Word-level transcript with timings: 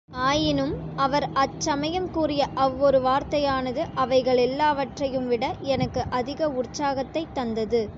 ஆயினும் 0.09 0.73
அவர் 0.95 1.29
அச்சமயம் 1.33 2.11
கூறிய 2.11 2.47
அவ்வொரு 2.55 2.99
வார்த்தையானது 3.01 3.83
அவைகளெல்லாவற்றையும்விட 3.95 5.45
எனக்கு 5.67 6.03
அதிக 6.09 6.49
உற்சாகத்தைத் 6.53 7.33
தந்தது. 7.33 7.81